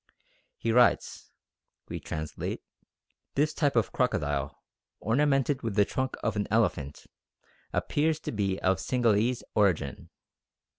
He 0.57 0.71
writes 0.71 1.29
(we 1.87 1.99
translate): 1.99 2.63
"This 3.35 3.53
type 3.53 3.75
of 3.75 3.91
crocodile, 3.91 4.63
ornamented 4.99 5.61
with 5.61 5.75
the 5.75 5.85
trunk 5.85 6.15
of 6.23 6.35
an 6.35 6.47
elephant, 6.49 7.05
appears 7.71 8.19
to 8.21 8.31
be 8.31 8.59
of 8.63 8.79
Singhalese 8.79 9.43
origin. 9.53 10.09